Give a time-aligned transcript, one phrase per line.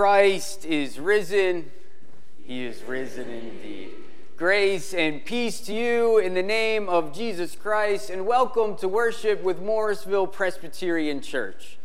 [0.00, 1.70] Christ is risen.
[2.46, 3.90] He is risen indeed.
[4.34, 9.42] Grace and peace to you in the name of Jesus Christ, and welcome to worship
[9.42, 11.76] with Morrisville Presbyterian Church.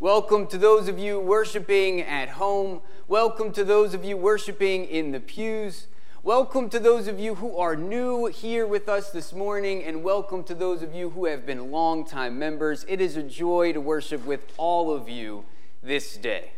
[0.00, 2.80] Welcome to those of you worshiping at home.
[3.06, 5.88] Welcome to those of you worshiping in the pews.
[6.22, 10.42] Welcome to those of you who are new here with us this morning, and welcome
[10.44, 12.86] to those of you who have been longtime members.
[12.88, 15.44] It is a joy to worship with all of you
[15.82, 16.52] this day.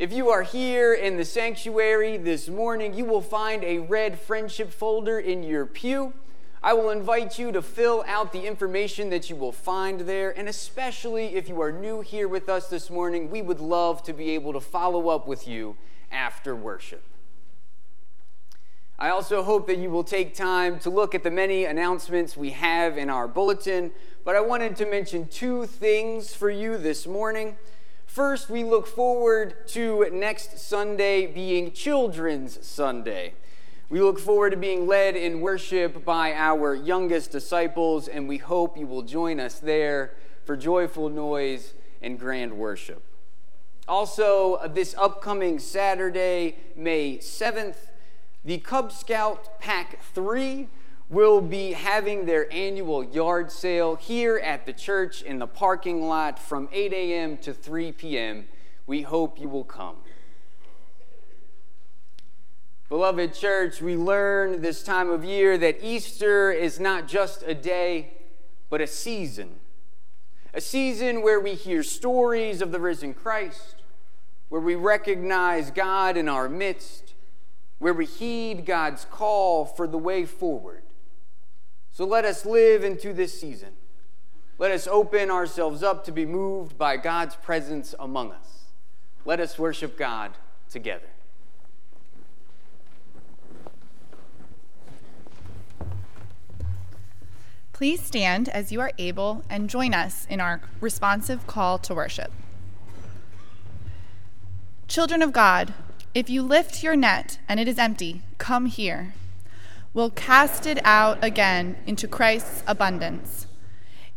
[0.00, 4.72] If you are here in the sanctuary this morning, you will find a red friendship
[4.72, 6.14] folder in your pew.
[6.62, 10.48] I will invite you to fill out the information that you will find there, and
[10.48, 14.30] especially if you are new here with us this morning, we would love to be
[14.30, 15.76] able to follow up with you
[16.10, 17.02] after worship.
[18.98, 22.52] I also hope that you will take time to look at the many announcements we
[22.52, 23.90] have in our bulletin,
[24.24, 27.58] but I wanted to mention two things for you this morning.
[28.10, 33.34] First, we look forward to next Sunday being Children's Sunday.
[33.88, 38.76] We look forward to being led in worship by our youngest disciples, and we hope
[38.76, 40.14] you will join us there
[40.44, 43.04] for joyful noise and grand worship.
[43.86, 47.76] Also, this upcoming Saturday, May 7th,
[48.44, 50.66] the Cub Scout Pack 3
[51.10, 56.38] will be having their annual yard sale here at the church in the parking lot
[56.38, 57.36] from 8 a.m.
[57.38, 58.46] to 3 p.m.
[58.86, 59.96] We hope you will come.
[62.88, 68.12] Beloved church, we learn this time of year that Easter is not just a day,
[68.68, 69.56] but a season.
[70.54, 73.76] A season where we hear stories of the risen Christ,
[74.48, 77.14] where we recognize God in our midst,
[77.78, 80.82] where we heed God's call for the way forward.
[81.92, 83.70] So let us live into this season.
[84.58, 88.64] Let us open ourselves up to be moved by God's presence among us.
[89.24, 90.32] Let us worship God
[90.70, 91.06] together.
[97.72, 102.30] Please stand as you are able and join us in our responsive call to worship.
[104.86, 105.72] Children of God,
[106.14, 109.14] if you lift your net and it is empty, come here
[109.92, 113.46] will cast it out again into Christ's abundance.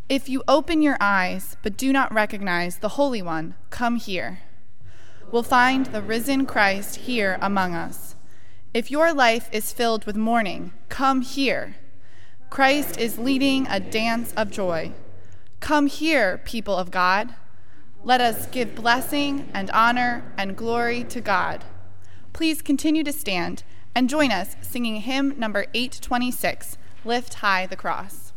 [0.08, 4.40] If you open your eyes but do not recognize the Holy One, come here.
[5.32, 8.16] We'll find the risen Christ here among us.
[8.74, 11.78] If your life is filled with mourning, come here.
[12.52, 14.92] Christ is leading a dance of joy.
[15.60, 17.34] Come here, people of God.
[18.04, 21.64] Let us give blessing and honor and glory to God.
[22.34, 23.64] Please continue to stand
[23.96, 28.34] and join us singing hymn number 826 Lift High the Cross.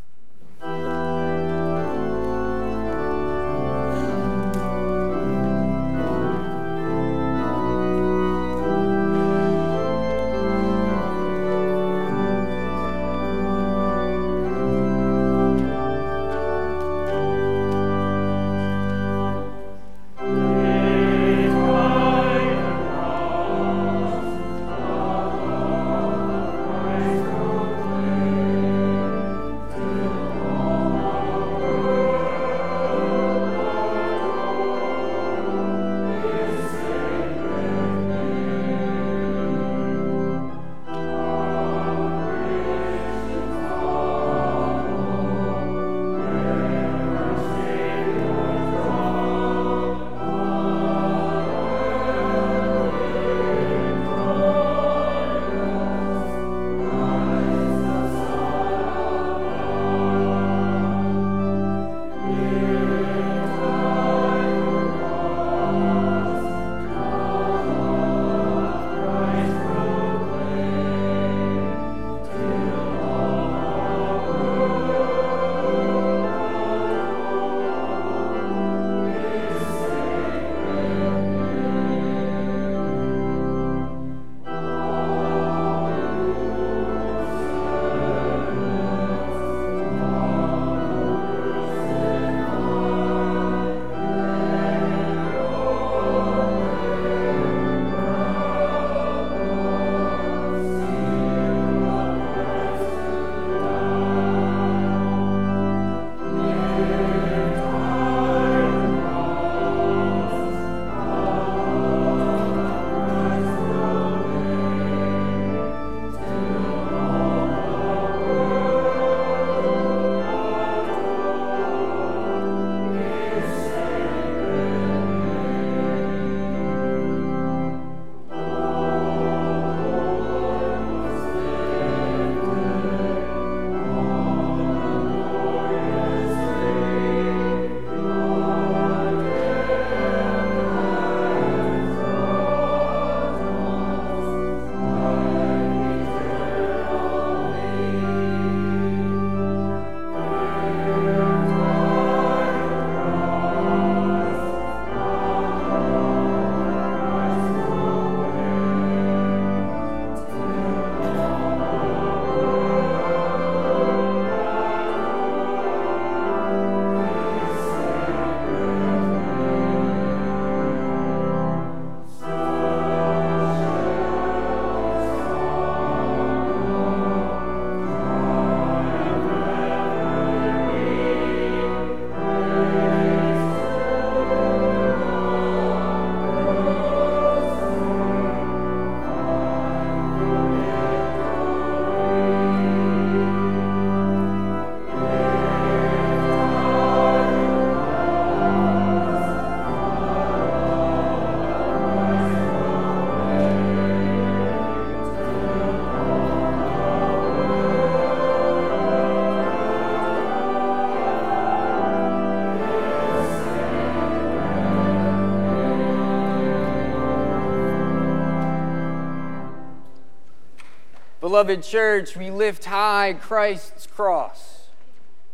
[221.37, 224.69] Beloved church, we lift high Christ's cross,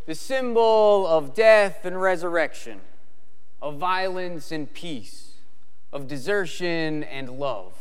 [0.05, 2.81] the symbol of death and resurrection,
[3.61, 5.35] of violence and peace,
[5.93, 7.71] of desertion and love.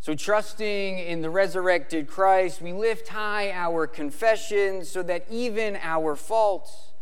[0.00, 6.16] So, trusting in the resurrected Christ, we lift high our confession so that even our
[6.16, 6.94] faults,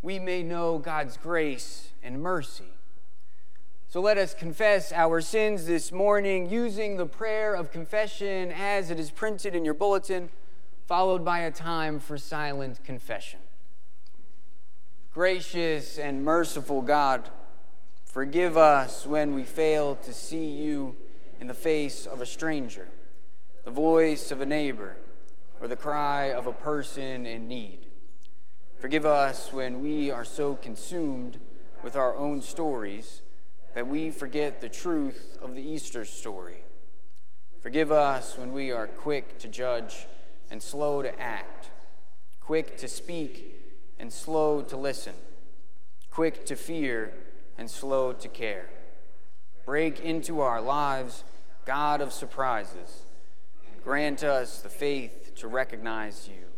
[0.00, 2.69] we may know God's grace and mercy.
[3.90, 9.00] So let us confess our sins this morning using the prayer of confession as it
[9.00, 10.28] is printed in your bulletin,
[10.86, 13.40] followed by a time for silent confession.
[15.12, 17.30] Gracious and merciful God,
[18.04, 20.94] forgive us when we fail to see you
[21.40, 22.86] in the face of a stranger,
[23.64, 24.98] the voice of a neighbor,
[25.60, 27.86] or the cry of a person in need.
[28.78, 31.40] Forgive us when we are so consumed
[31.82, 33.22] with our own stories
[33.74, 36.64] that we forget the truth of the Easter story.
[37.60, 40.06] Forgive us when we are quick to judge
[40.50, 41.70] and slow to act,
[42.40, 43.56] quick to speak
[43.98, 45.14] and slow to listen,
[46.10, 47.12] quick to fear
[47.58, 48.70] and slow to care.
[49.66, 51.22] Break into our lives,
[51.66, 53.02] God of surprises.
[53.84, 56.49] Grant us the faith to recognize you.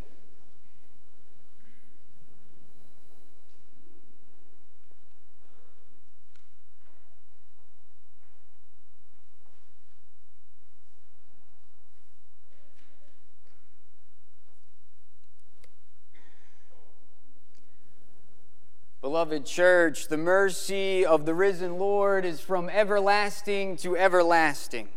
[19.22, 24.88] Beloved church, the mercy of the risen Lord is from everlasting to everlasting.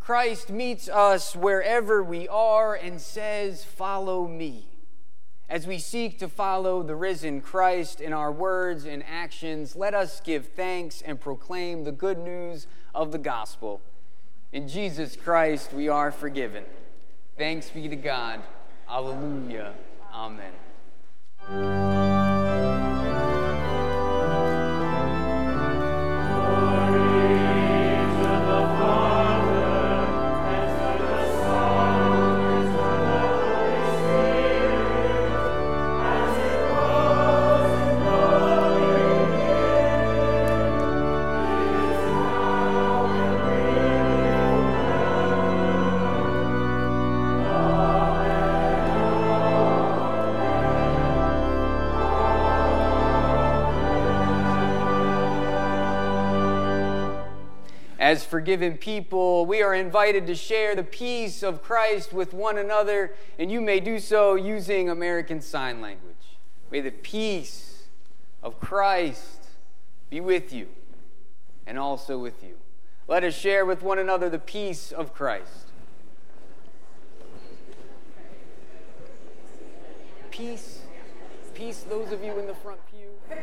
[0.00, 4.68] Christ meets us wherever we are and says, Follow me.
[5.50, 10.22] As we seek to follow the risen Christ in our words and actions, let us
[10.22, 13.82] give thanks and proclaim the good news of the gospel.
[14.50, 16.64] In Jesus Christ we are forgiven.
[17.36, 18.40] Thanks be to God.
[18.88, 19.74] Alleluia.
[20.10, 20.52] Amen.
[58.42, 63.52] Forgiven people, we are invited to share the peace of Christ with one another, and
[63.52, 66.16] you may do so using American Sign Language.
[66.68, 67.84] May the peace
[68.42, 69.46] of Christ
[70.10, 70.66] be with you
[71.68, 72.56] and also with you.
[73.06, 75.68] Let us share with one another the peace of Christ.
[80.32, 80.80] Peace,
[81.54, 83.36] peace, those of you in the front pew.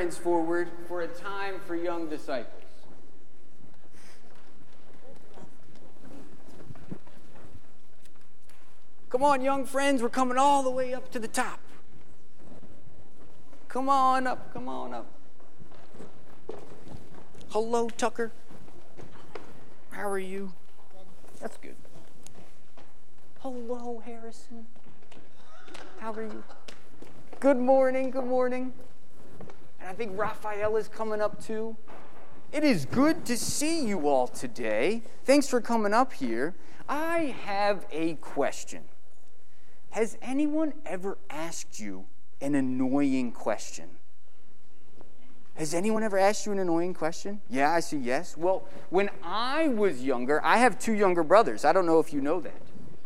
[0.00, 2.64] Friends forward for a time for young disciples.
[9.10, 11.60] Come on, young friends, we're coming all the way up to the top.
[13.68, 15.06] Come on up, come on up.
[17.50, 18.32] Hello, Tucker.
[19.90, 20.54] How are you?
[21.42, 21.76] That's good.
[23.40, 24.64] Hello, Harrison.
[25.98, 26.42] How are you?
[27.38, 28.72] Good morning, good morning.
[29.90, 31.76] I think Raphael is coming up too.
[32.52, 35.02] It is good to see you all today.
[35.24, 36.54] Thanks for coming up here.
[36.88, 38.84] I have a question.
[39.90, 42.04] Has anyone ever asked you
[42.40, 43.88] an annoying question?
[45.56, 47.40] Has anyone ever asked you an annoying question?
[47.50, 48.36] Yeah, I see yes.
[48.36, 51.64] Well, when I was younger, I have two younger brothers.
[51.64, 52.62] I don't know if you know that.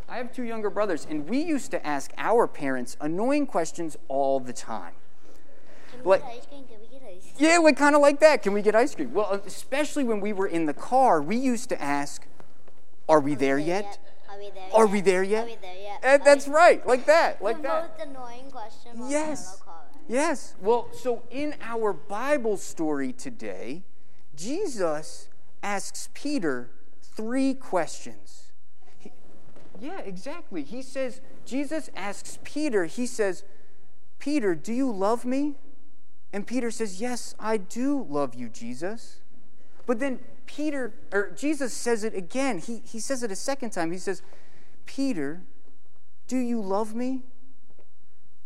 [0.06, 4.38] I have two younger brothers, and we used to ask our parents annoying questions all
[4.38, 4.92] the time
[6.04, 6.22] like,
[7.38, 8.42] yeah, like kind of like that.
[8.42, 9.12] Can we get ice cream?
[9.12, 12.26] Well, especially when we were in the car, we used to ask,
[13.08, 13.98] "Are we there yet?
[14.28, 15.22] Are we there?
[15.22, 16.00] We yet?" Are we there yet?
[16.02, 17.98] And that's right, like that, like the that.
[17.98, 18.92] most annoying question.
[19.08, 19.60] Yes.
[20.06, 20.54] Yes.
[20.60, 23.84] Well, so in our Bible story today,
[24.36, 25.28] Jesus
[25.62, 26.68] asks Peter
[27.00, 28.52] three questions.
[28.98, 29.12] He-
[29.80, 30.62] yeah, exactly.
[30.62, 33.44] He says, Jesus asks Peter, he says,
[34.18, 35.54] Peter, do you love me?
[36.34, 39.20] And Peter says, Yes, I do love you, Jesus.
[39.86, 42.58] But then Peter, or Jesus says it again.
[42.58, 43.92] He, he says it a second time.
[43.92, 44.20] He says,
[44.84, 45.42] Peter,
[46.26, 47.22] do you love me?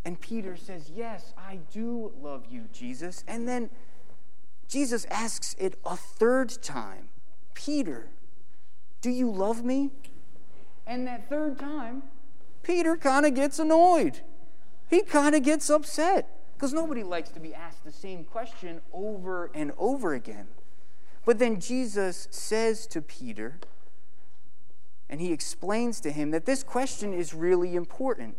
[0.04, 3.24] And Peter says, Yes, I do love you, Jesus.
[3.26, 3.70] And then
[4.68, 7.08] Jesus asks it a third time
[7.54, 8.10] Peter,
[9.00, 9.92] do you love me?
[10.86, 12.02] And that third time,
[12.62, 14.20] Peter kind of gets annoyed.
[14.90, 19.48] He kind of gets upset because nobody likes to be asked the same question over
[19.54, 20.48] and over again.
[21.24, 23.60] But then Jesus says to Peter,
[25.08, 28.36] and he explains to him that this question is really important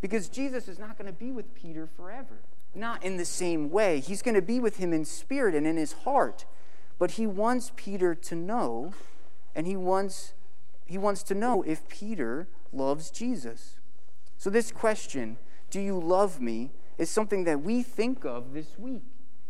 [0.00, 2.40] because Jesus is not going to be with Peter forever.
[2.74, 4.00] Not in the same way.
[4.00, 6.46] He's going to be with him in spirit and in his heart.
[6.98, 8.94] But he wants Peter to know,
[9.54, 10.34] and he wants,
[10.86, 13.78] he wants to know if Peter loves Jesus.
[14.36, 15.36] So, this question,
[15.70, 19.02] do you love me, is something that we think of this week.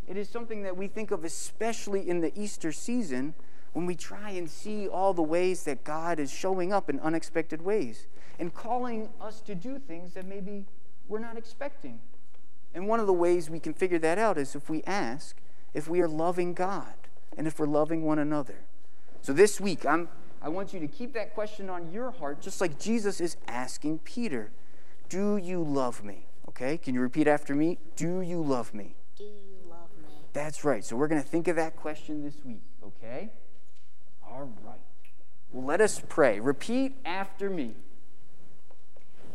[0.07, 3.35] It is something that we think of especially in the Easter season
[3.73, 7.61] when we try and see all the ways that God is showing up in unexpected
[7.61, 8.07] ways
[8.39, 10.65] and calling us to do things that maybe
[11.09, 11.99] we're not expecting.
[12.73, 15.37] And one of the ways we can figure that out is if we ask
[15.75, 16.95] if we are loving God
[17.37, 18.61] and if we're loving one another.
[19.23, 20.09] So this week, I'm,
[20.41, 23.99] I want you to keep that question on your heart, just like Jesus is asking
[24.01, 24.53] Peter
[25.09, 26.27] Do you love me?
[26.51, 27.79] Okay, can you repeat after me?
[27.95, 28.97] Do you love me?
[29.17, 30.13] Do you love me?
[30.33, 30.85] That's right.
[30.85, 33.31] So we're going to think of that question this week, okay?
[34.29, 34.81] All right.
[35.53, 36.41] Well, let us pray.
[36.41, 37.77] Repeat after me.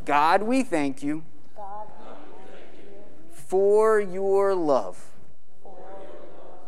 [0.04, 1.24] God, we thank you
[1.56, 5.06] God, we thank you for your love.
[5.64, 6.60] for your love.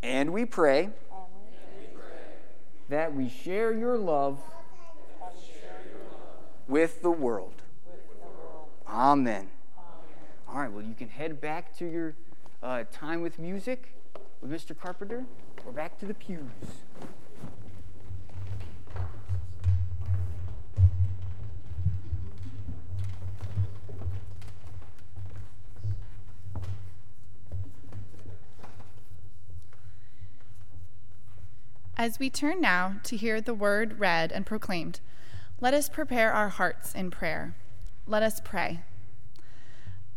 [0.00, 0.92] And we pray And
[1.90, 1.98] we
[2.88, 4.38] that we share your love
[6.68, 7.62] with the world.
[8.88, 9.48] Amen.
[10.56, 12.14] All right, well, you can head back to your
[12.62, 13.92] uh, time with music
[14.40, 14.74] with Mr.
[14.74, 15.26] Carpenter
[15.66, 16.40] or back to the pews.
[31.98, 35.00] As we turn now to hear the word read and proclaimed,
[35.60, 37.54] let us prepare our hearts in prayer.
[38.06, 38.80] Let us pray.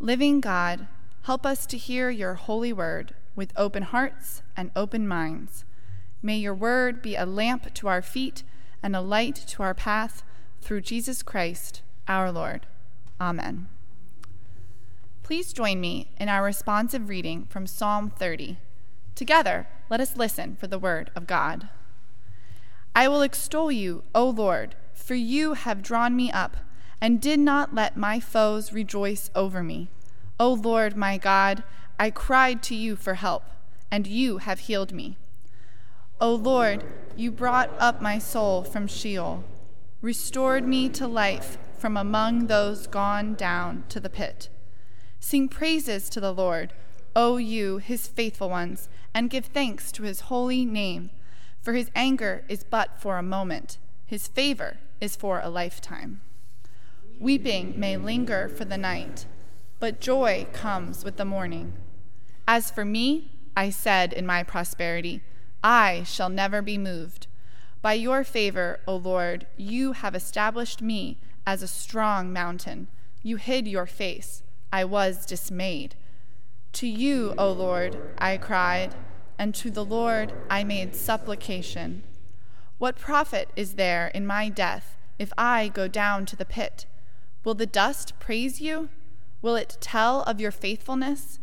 [0.01, 0.87] Living God,
[1.23, 5.65] help us to hear your holy word with open hearts and open minds.
[6.21, 8.43] May your word be a lamp to our feet
[8.81, 10.23] and a light to our path
[10.61, 12.65] through Jesus Christ, our Lord.
[13.19, 13.67] Amen.
[15.21, 18.57] Please join me in our responsive reading from Psalm 30.
[19.15, 21.67] Together, let us listen for the word of God.
[22.95, 26.55] I will extol you, O Lord, for you have drawn me up
[27.01, 29.89] and did not let my foes rejoice over me.
[30.39, 31.63] O Lord my God,
[31.99, 33.43] I cried to you for help,
[33.91, 35.17] and you have healed me.
[36.21, 36.83] O Lord,
[37.15, 39.43] you brought up my soul from Sheol,
[40.01, 44.49] restored me to life from among those gone down to the pit.
[45.19, 46.73] Sing praises to the Lord,
[47.15, 51.09] O you, his faithful ones, and give thanks to his holy name.
[51.61, 56.21] For his anger is but for a moment, his favor is for a lifetime.
[57.19, 59.25] Weeping may linger for the night,
[59.77, 61.73] but joy comes with the morning.
[62.47, 65.21] As for me, I said in my prosperity,
[65.61, 67.27] I shall never be moved.
[67.81, 72.87] By your favor, O Lord, you have established me as a strong mountain.
[73.21, 74.41] You hid your face.
[74.71, 75.95] I was dismayed.
[76.73, 78.95] To you, O Lord, I cried,
[79.37, 82.03] and to the Lord I made supplication.
[82.77, 86.85] What profit is there in my death if I go down to the pit?
[87.49, 88.89] Will the dust praise you?
[89.41, 91.39] Will it tell of your faithfulness?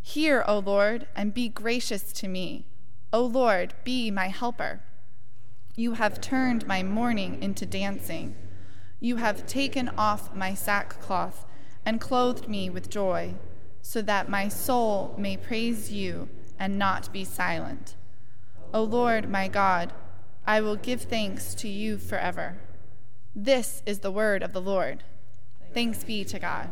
[0.00, 2.66] Hear, O Lord, and be gracious to me.
[3.12, 4.84] O Lord, be my helper.
[5.74, 8.36] You have turned my mourning into dancing.
[9.00, 11.44] You have taken off my sackcloth
[11.84, 13.34] and clothed me with joy,
[13.82, 17.96] so that my soul may praise you and not be silent.
[18.72, 19.92] O Lord, my God,
[20.46, 22.58] I will give thanks to you forever.
[23.34, 25.02] This is the word of the Lord.
[25.78, 26.68] Thanks be to God.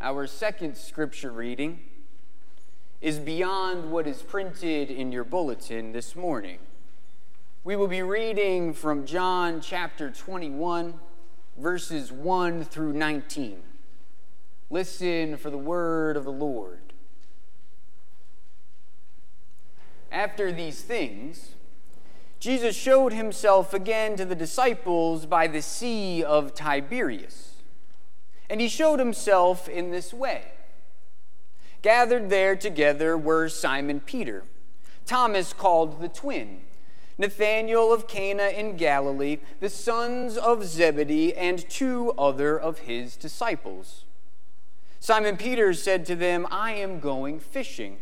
[0.00, 1.78] Our second scripture reading
[3.00, 6.58] is beyond what is printed in your bulletin this morning.
[7.62, 10.94] We will be reading from John chapter 21,
[11.56, 13.62] verses 1 through 19.
[14.68, 16.85] Listen for the word of the Lord.
[20.16, 21.50] After these things,
[22.40, 27.56] Jesus showed himself again to the disciples by the Sea of Tiberias.
[28.48, 30.52] And he showed himself in this way.
[31.82, 34.44] Gathered there together were Simon Peter,
[35.04, 36.62] Thomas called the twin,
[37.18, 44.04] Nathanael of Cana in Galilee, the sons of Zebedee, and two other of his disciples.
[44.98, 47.98] Simon Peter said to them, I am going fishing.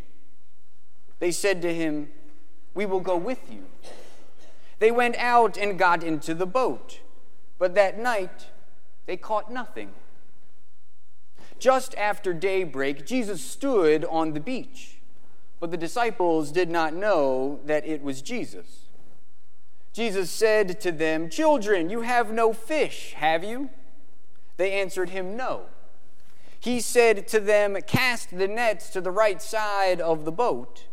[1.19, 2.09] They said to him,
[2.73, 3.65] We will go with you.
[4.79, 6.99] They went out and got into the boat,
[7.57, 8.47] but that night
[9.05, 9.91] they caught nothing.
[11.59, 14.97] Just after daybreak, Jesus stood on the beach,
[15.59, 18.85] but the disciples did not know that it was Jesus.
[19.93, 23.69] Jesus said to them, Children, you have no fish, have you?
[24.57, 25.63] They answered him, No.
[26.59, 30.85] He said to them, Cast the nets to the right side of the boat,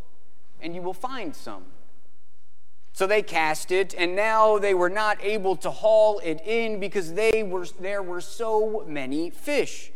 [0.62, 1.64] and you will find some.
[2.92, 7.14] So they cast it, and now they were not able to haul it in because
[7.14, 9.90] they were, there were so many fish.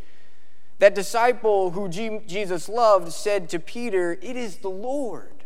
[0.79, 5.43] That disciple who Jesus loved said to Peter, It is the Lord.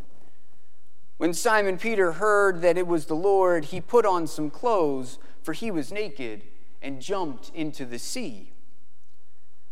[1.18, 5.54] When Simon Peter heard that it was the Lord, he put on some clothes, for
[5.54, 6.44] he was naked,
[6.82, 8.51] and jumped into the sea.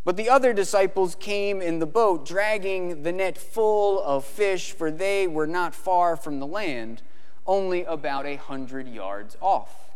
[0.09, 4.89] But the other disciples came in the boat, dragging the net full of fish, for
[4.89, 7.03] they were not far from the land,
[7.45, 9.91] only about a hundred yards off.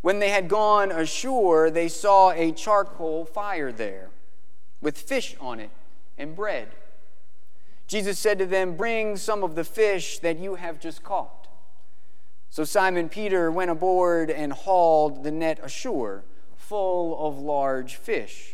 [0.00, 4.08] When they had gone ashore, they saw a charcoal fire there,
[4.80, 5.70] with fish on it
[6.18, 6.66] and bread.
[7.86, 11.46] Jesus said to them, Bring some of the fish that you have just caught.
[12.50, 16.24] So Simon Peter went aboard and hauled the net ashore,
[16.56, 18.53] full of large fish,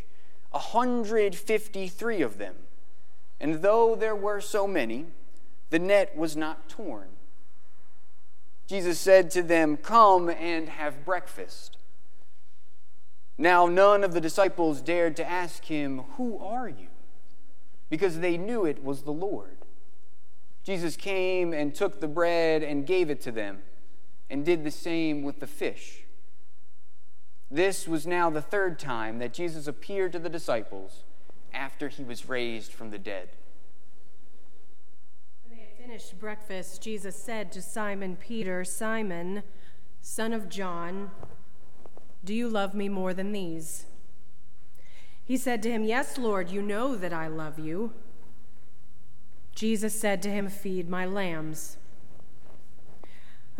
[0.51, 2.55] 153 of them.
[3.39, 5.07] And though there were so many,
[5.69, 7.07] the net was not torn.
[8.67, 11.77] Jesus said to them, Come and have breakfast.
[13.37, 16.87] Now, none of the disciples dared to ask him, Who are you?
[17.91, 19.57] because they knew it was the Lord.
[20.63, 23.61] Jesus came and took the bread and gave it to them,
[24.29, 26.05] and did the same with the fish.
[27.51, 31.03] This was now the third time that Jesus appeared to the disciples
[31.53, 33.29] after he was raised from the dead.
[35.43, 39.43] When they had finished breakfast, Jesus said to Simon Peter, Simon,
[39.99, 41.11] son of John,
[42.23, 43.85] do you love me more than these?
[45.25, 47.93] He said to him, Yes, Lord, you know that I love you.
[49.55, 51.77] Jesus said to him, Feed my lambs.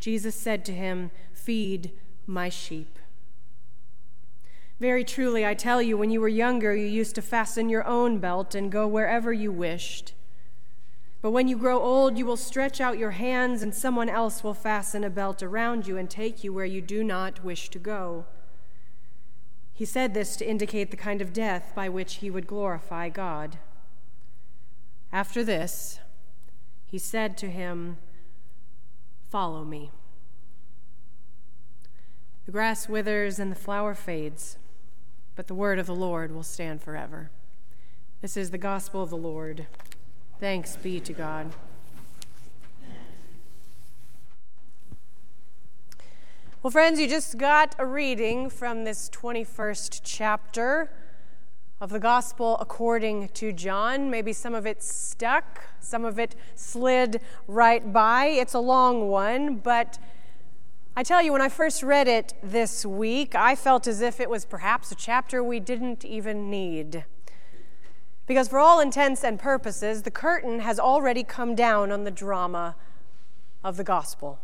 [0.00, 1.92] Jesus said to him, Feed
[2.26, 2.98] my sheep.
[4.80, 8.18] Very truly, I tell you, when you were younger, you used to fasten your own
[8.18, 10.14] belt and go wherever you wished.
[11.20, 14.54] But when you grow old, you will stretch out your hands, and someone else will
[14.54, 18.24] fasten a belt around you and take you where you do not wish to go.
[19.72, 23.58] He said this to indicate the kind of death by which he would glorify God.
[25.12, 25.98] After this,
[26.86, 27.98] he said to him,
[29.30, 29.90] Follow me.
[32.46, 34.56] The grass withers and the flower fades,
[35.36, 37.30] but the word of the Lord will stand forever.
[38.22, 39.66] This is the gospel of the Lord.
[40.40, 41.52] Thanks be to God.
[46.62, 50.90] Well, friends, you just got a reading from this 21st chapter
[51.80, 54.10] of the Gospel according to John.
[54.10, 58.26] Maybe some of it stuck, some of it slid right by.
[58.26, 59.98] It's a long one, but
[60.96, 64.28] I tell you, when I first read it this week, I felt as if it
[64.28, 67.04] was perhaps a chapter we didn't even need.
[68.26, 72.74] Because, for all intents and purposes, the curtain has already come down on the drama
[73.62, 74.40] of the gospel.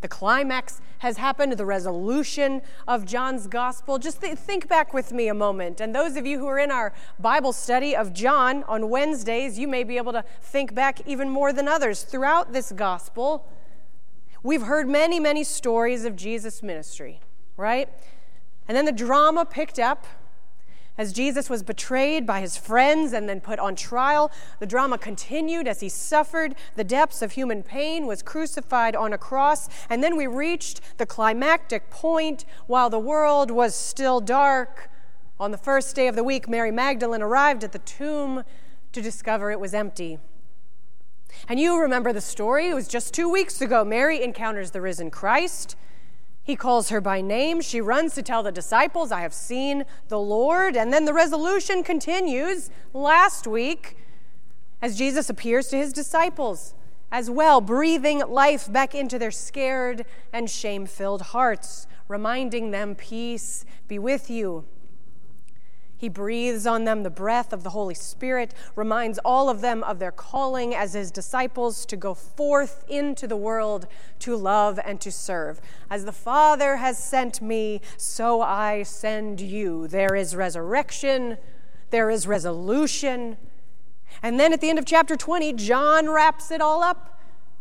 [0.00, 3.98] The climax has happened, the resolution of John's gospel.
[3.98, 5.80] Just th- think back with me a moment.
[5.80, 9.68] And those of you who are in our Bible study of John on Wednesdays, you
[9.68, 12.02] may be able to think back even more than others.
[12.02, 13.46] Throughout this gospel,
[14.42, 17.20] we've heard many, many stories of Jesus' ministry,
[17.56, 17.88] right?
[18.68, 20.06] And then the drama picked up
[21.00, 25.66] as Jesus was betrayed by his friends and then put on trial, the drama continued
[25.66, 30.14] as he suffered the depths of human pain, was crucified on a cross, and then
[30.14, 34.90] we reached the climactic point while the world was still dark
[35.38, 38.44] On the first day of the week, Mary Magdalene arrived at the tomb
[38.92, 40.18] to discover it was empty.
[41.48, 42.68] And you remember the story.
[42.68, 43.86] It was just two weeks ago.
[43.86, 45.76] Mary encounters the risen Christ.
[46.50, 47.60] He calls her by name.
[47.60, 50.76] She runs to tell the disciples, I have seen the Lord.
[50.76, 53.96] And then the resolution continues last week
[54.82, 56.74] as Jesus appears to his disciples
[57.12, 63.64] as well, breathing life back into their scared and shame filled hearts, reminding them, Peace
[63.86, 64.64] be with you.
[66.00, 69.98] He breathes on them the breath of the Holy Spirit, reminds all of them of
[69.98, 73.86] their calling as his disciples to go forth into the world
[74.20, 75.60] to love and to serve.
[75.90, 79.88] As the Father has sent me, so I send you.
[79.88, 81.36] There is resurrection,
[81.90, 83.36] there is resolution.
[84.22, 87.20] And then at the end of chapter 20, John wraps it all up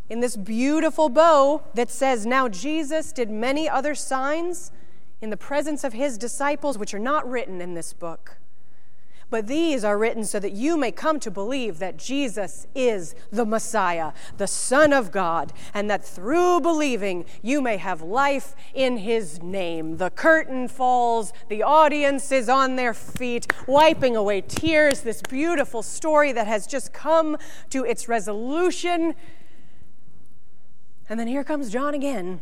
[0.10, 4.72] in this beautiful bow that says, Now Jesus did many other signs
[5.22, 8.38] in the presence of his disciples, which are not written in this book.
[9.30, 13.46] But these are written so that you may come to believe that Jesus is the
[13.46, 19.42] Messiah, the Son of God, and that through believing you may have life in His
[19.44, 19.98] name.
[19.98, 25.02] The curtain falls, the audience is on their feet, wiping away tears.
[25.02, 27.38] This beautiful story that has just come
[27.70, 29.14] to its resolution.
[31.08, 32.42] And then here comes John again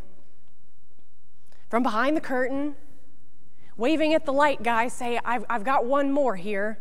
[1.68, 2.74] from behind the curtain,
[3.76, 6.78] waving at the light guy, say, I've, I've got one more here.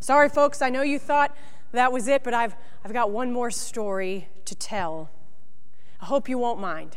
[0.00, 1.34] Sorry, folks, I know you thought
[1.72, 5.10] that was it, but I've, I've got one more story to tell.
[6.00, 6.96] I hope you won't mind.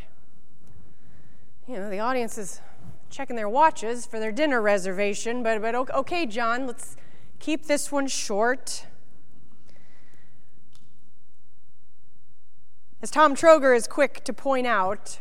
[1.68, 2.62] You know, the audience is
[3.10, 6.98] checking their watches for their dinner reservation, but, but okay, John, let's
[7.40, 8.86] keep this one short.
[13.02, 15.20] As Tom Troeger is quick to point out,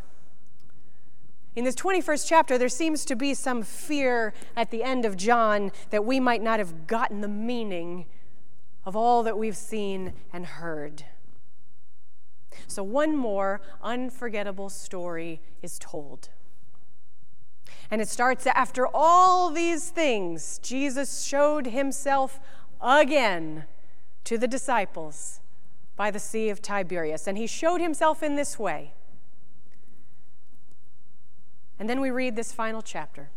[1.57, 5.73] in this 21st chapter, there seems to be some fear at the end of John
[5.89, 8.05] that we might not have gotten the meaning
[8.85, 11.07] of all that we've seen and heard.
[12.67, 16.29] So, one more unforgettable story is told.
[17.91, 22.39] And it starts after all these things, Jesus showed himself
[22.83, 23.65] again
[24.25, 25.41] to the disciples
[25.97, 27.27] by the Sea of Tiberias.
[27.27, 28.93] And he showed himself in this way.
[31.79, 33.31] And then we read this final chapter.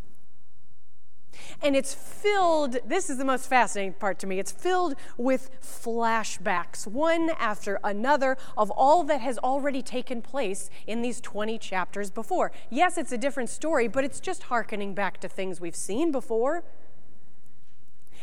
[1.62, 6.86] And it's filled, this is the most fascinating part to me, it's filled with flashbacks,
[6.86, 12.52] one after another, of all that has already taken place in these 20 chapters before.
[12.68, 16.64] Yes, it's a different story, but it's just hearkening back to things we've seen before.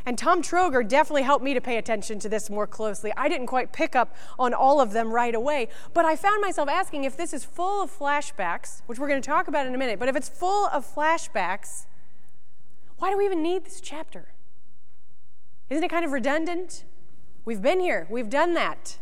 [0.07, 3.11] And Tom Troeger definitely helped me to pay attention to this more closely.
[3.17, 6.69] I didn't quite pick up on all of them right away, but I found myself
[6.69, 9.77] asking if this is full of flashbacks, which we're going to talk about in a
[9.77, 11.87] minute, but if it's full of flashbacks,
[12.99, 14.29] why do we even need this chapter?
[15.69, 16.85] Isn't it kind of redundant?
[17.43, 18.99] We've been here, we've done that.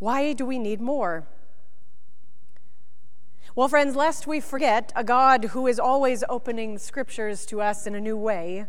[0.00, 1.28] Why do we need more?
[3.54, 7.94] Well, friends, lest we forget a God who is always opening scriptures to us in
[7.94, 8.66] a new way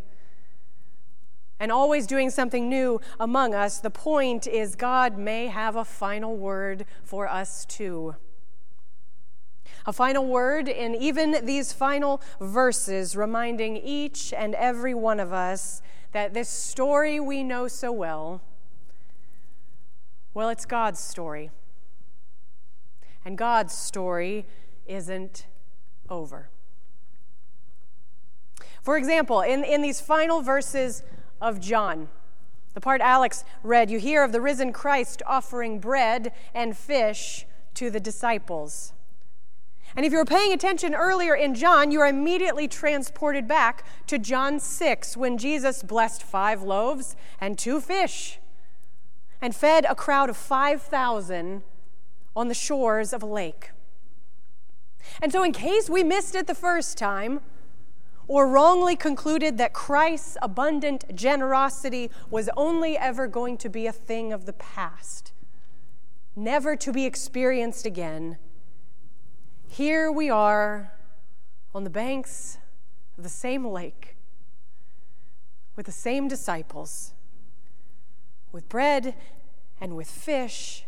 [1.60, 6.36] and always doing something new among us, the point is God may have a final
[6.36, 8.16] word for us too.
[9.86, 15.82] A final word in even these final verses, reminding each and every one of us
[16.12, 18.42] that this story we know so well,
[20.34, 21.50] well, it's God's story.
[23.24, 24.46] And God's story
[24.86, 25.48] isn't
[26.10, 26.50] over.
[28.82, 31.04] For example, in, in these final verses
[31.46, 32.10] of John.
[32.74, 37.92] The part Alex read, you hear of the risen Christ offering bread and fish to
[37.92, 38.94] the disciples.
[39.96, 44.18] And if you were paying attention earlier in John, you are immediately transported back to
[44.18, 48.40] John 6 when Jesus blessed five loaves and two fish
[49.40, 51.62] and fed a crowd of 5,000
[52.36, 53.70] on the shores of a lake.
[55.22, 57.42] And so, in case we missed it the first time,
[58.28, 64.34] or wrongly concluded that Christ's abundant generosity was only ever going to be a thing
[64.34, 65.32] of the past,
[66.36, 68.38] never to be experienced again,
[69.68, 70.94] here we are
[71.74, 72.58] on the banks
[73.18, 74.16] of the same lake
[75.76, 77.14] with the same disciples,
[78.52, 79.16] with bread
[79.82, 80.86] and with fish,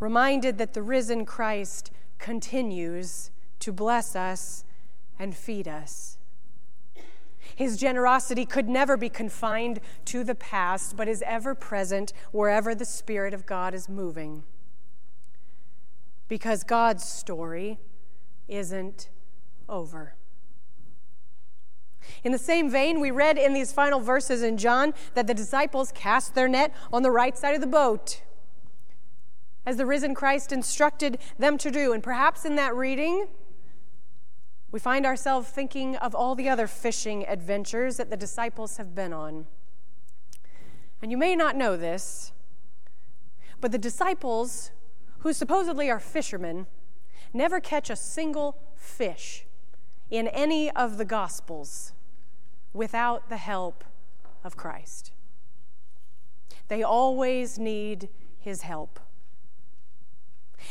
[0.00, 3.30] reminded that the risen Christ continues
[3.60, 4.64] to bless us
[5.18, 6.18] and feed us.
[7.54, 12.84] His generosity could never be confined to the past, but is ever present wherever the
[12.84, 14.42] Spirit of God is moving.
[16.26, 17.78] Because God's story
[18.48, 19.08] isn't
[19.68, 20.14] over.
[22.22, 25.92] In the same vein, we read in these final verses in John that the disciples
[25.92, 28.22] cast their net on the right side of the boat,
[29.64, 31.92] as the risen Christ instructed them to do.
[31.92, 33.28] And perhaps in that reading,
[34.74, 39.12] we find ourselves thinking of all the other fishing adventures that the disciples have been
[39.12, 39.46] on.
[41.00, 42.32] And you may not know this,
[43.60, 44.72] but the disciples,
[45.18, 46.66] who supposedly are fishermen,
[47.32, 49.46] never catch a single fish
[50.10, 51.92] in any of the Gospels
[52.72, 53.84] without the help
[54.42, 55.12] of Christ.
[56.66, 58.08] They always need
[58.40, 58.98] his help.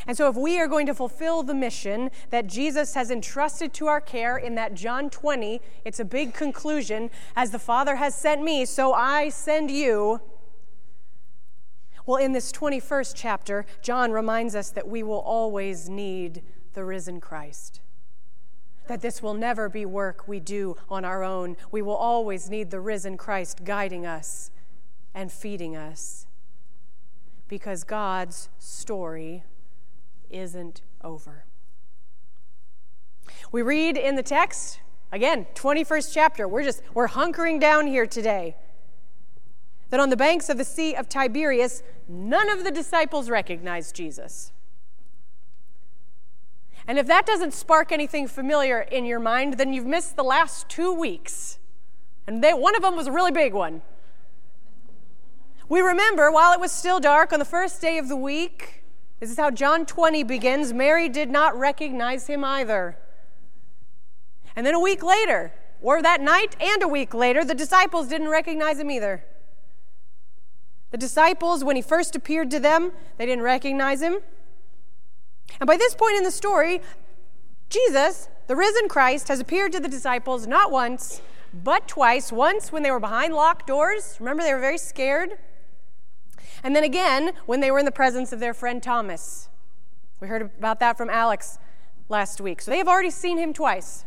[0.07, 3.87] And so, if we are going to fulfill the mission that Jesus has entrusted to
[3.87, 7.09] our care in that John 20, it's a big conclusion.
[7.35, 10.21] As the Father has sent me, so I send you.
[12.05, 17.21] Well, in this 21st chapter, John reminds us that we will always need the risen
[17.21, 17.79] Christ.
[18.87, 21.55] That this will never be work we do on our own.
[21.71, 24.51] We will always need the risen Christ guiding us
[25.13, 26.27] and feeding us.
[27.47, 29.43] Because God's story
[30.33, 31.45] isn't over.
[33.51, 34.79] We read in the text,
[35.11, 36.47] again, 21st chapter.
[36.47, 38.55] We're just, we're hunkering down here today.
[39.89, 44.51] That on the banks of the Sea of Tiberias, none of the disciples recognized Jesus.
[46.87, 50.67] And if that doesn't spark anything familiar in your mind, then you've missed the last
[50.67, 51.59] two weeks.
[52.27, 53.81] And they, one of them was a really big one.
[55.69, 58.82] We remember while it was still dark on the first day of the week,
[59.23, 62.97] this is how John 20 begins Mary did not recognize him either.
[64.53, 68.27] And then a week later, or that night and a week later, the disciples didn't
[68.27, 69.23] recognize him either.
[70.91, 74.17] The disciples, when he first appeared to them, they didn't recognize him.
[75.57, 76.81] And by this point in the story,
[77.69, 81.21] Jesus, the risen Christ, has appeared to the disciples not once,
[81.53, 82.29] but twice.
[82.29, 84.17] Once when they were behind locked doors.
[84.19, 85.37] Remember, they were very scared.
[86.63, 89.49] And then again when they were in the presence of their friend Thomas.
[90.19, 91.59] We heard about that from Alex
[92.07, 92.61] last week.
[92.61, 94.05] So they have already seen him twice.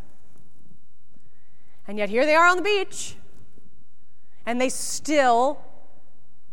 [1.87, 3.16] And yet here they are on the beach,
[4.45, 5.61] and they still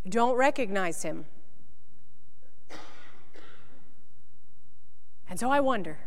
[0.08, 1.26] don't recognize him.
[5.30, 6.00] And so I wonder.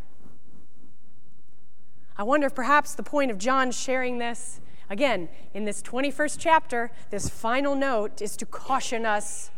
[2.17, 6.93] I wonder if perhaps the point of John sharing this, again, in this 21st chapter,
[7.11, 9.51] this final note, is to caution us,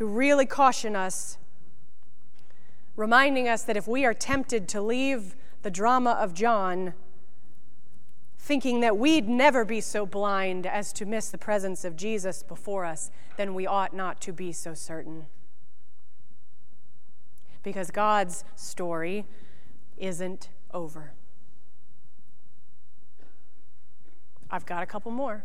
[0.00, 1.36] to really caution us,
[2.96, 6.94] reminding us that if we are tempted to leave the drama of John,
[8.38, 12.86] thinking that we'd never be so blind as to miss the presence of Jesus before
[12.86, 15.26] us, then we ought not to be so certain
[17.62, 19.26] because God's story
[19.98, 21.12] isn't over.
[24.50, 25.44] I've got a couple more.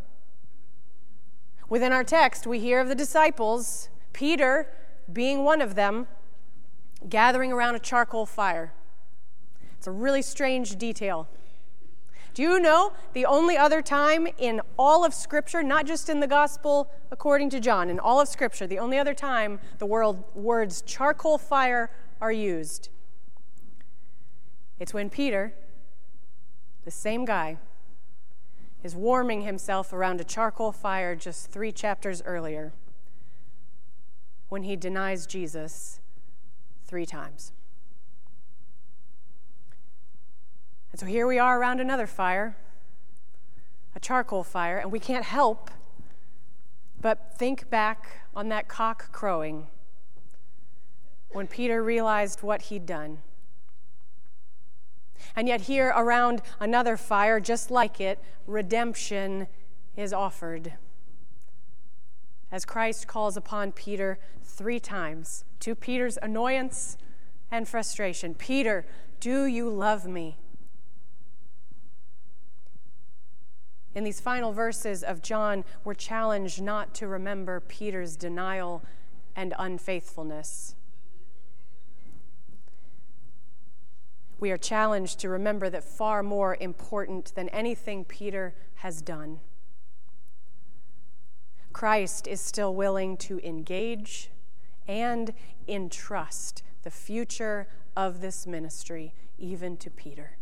[1.67, 4.71] Within our text, we hear of the disciples, Peter
[5.11, 6.07] being one of them,
[7.09, 8.73] gathering around a charcoal fire.
[9.77, 11.27] It's a really strange detail.
[12.33, 16.27] Do you know the only other time in all of Scripture, not just in the
[16.27, 20.81] Gospel according to John, in all of Scripture, the only other time the word, words
[20.81, 22.87] charcoal fire are used.
[24.79, 25.53] It's when Peter,
[26.85, 27.57] the same guy,
[28.81, 32.71] is warming himself around a charcoal fire just three chapters earlier
[34.49, 35.99] when he denies Jesus
[36.85, 37.51] three times.
[40.91, 42.55] And so here we are around another fire,
[43.95, 45.69] a charcoal fire, and we can't help
[47.01, 49.67] but think back on that cock crowing
[51.31, 53.17] when Peter realized what he'd done.
[55.35, 59.47] And yet, here around another fire, just like it, redemption
[59.97, 60.73] is offered.
[62.51, 66.97] As Christ calls upon Peter three times, to Peter's annoyance
[67.51, 68.85] and frustration Peter,
[69.19, 70.37] do you love me?
[73.93, 78.83] In these final verses of John, we're challenged not to remember Peter's denial
[79.35, 80.75] and unfaithfulness.
[84.39, 89.39] we are challenged to remember that far more important than anything Peter has done,
[91.75, 94.29] Christ is still willing to engage
[94.87, 95.33] and
[95.67, 97.67] entrust the future
[97.97, 100.37] of this ministry even to Peter.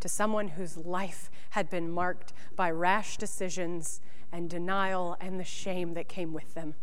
[0.00, 5.94] To someone whose life had been marked by rash decisions and denial and the shame
[5.94, 6.74] that came with them.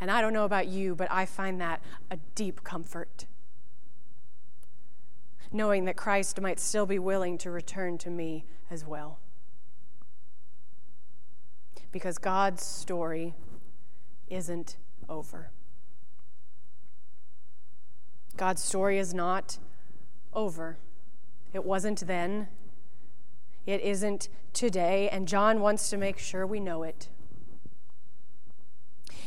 [0.00, 3.26] And I don't know about you, but I find that a deep comfort.
[5.52, 9.20] knowing that Christ might still be willing to return to me as well.
[11.96, 13.32] Because God's story
[14.28, 14.76] isn't
[15.08, 15.48] over.
[18.36, 19.56] God's story is not
[20.34, 20.76] over.
[21.54, 22.48] It wasn't then,
[23.64, 27.08] it isn't today, and John wants to make sure we know it.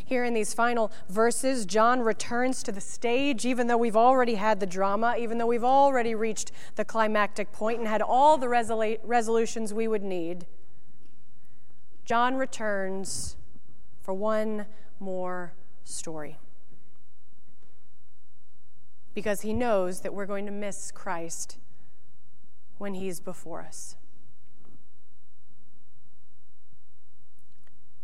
[0.05, 4.59] Here in these final verses, John returns to the stage, even though we've already had
[4.59, 8.99] the drama, even though we've already reached the climactic point and had all the resolu-
[9.03, 10.45] resolutions we would need.
[12.09, 13.37] John returns
[14.01, 14.65] for one
[14.99, 15.53] more
[15.83, 16.39] story.
[19.13, 21.59] Because he knows that we're going to miss Christ
[22.79, 23.95] when he's before us.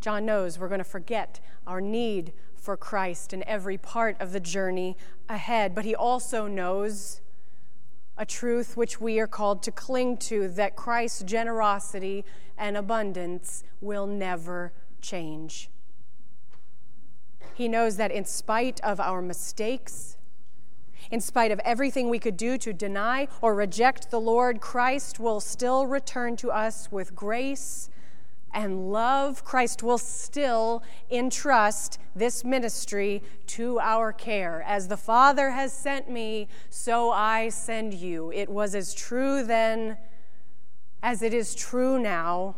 [0.02, 4.40] John knows we're going to forget our need for Christ in every part of the
[4.40, 4.98] journey
[5.28, 7.22] ahead, but he also knows
[8.18, 12.24] a truth which we are called to cling to that Christ's generosity
[12.58, 15.70] and abundance will never change.
[17.54, 20.18] He knows that in spite of our mistakes,
[21.12, 25.40] in spite of everything we could do to deny or reject the Lord, Christ will
[25.40, 27.90] still return to us with grace
[28.56, 29.44] and love.
[29.44, 30.82] Christ will still
[31.12, 34.64] entrust this ministry to our care.
[34.66, 38.32] As the Father has sent me, so I send you.
[38.32, 39.98] It was as true then
[41.04, 42.56] as it is true now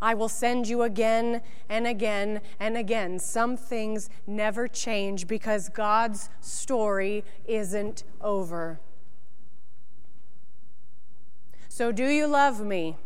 [0.00, 3.18] I will send you again and again and again.
[3.18, 8.80] Some things never change because God's story isn't over.
[11.68, 12.96] So, do you love me?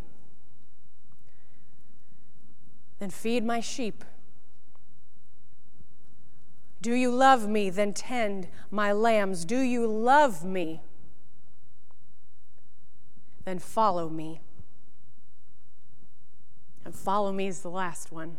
[3.01, 4.05] Then feed my sheep.
[6.83, 7.71] Do you love me?
[7.71, 9.45] Then tend my lambs.
[9.45, 10.83] Do you love me?
[13.45, 14.43] Then follow me.
[16.85, 18.39] And follow me is the last one.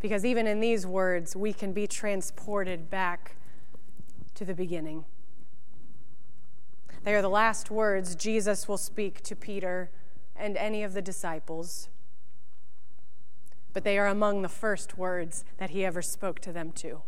[0.00, 3.36] Because even in these words, we can be transported back
[4.34, 5.04] to the beginning.
[7.04, 9.90] They are the last words Jesus will speak to Peter
[10.36, 11.88] and any of the disciples.
[13.74, 17.02] But they are among the first words that he ever spoke to them to.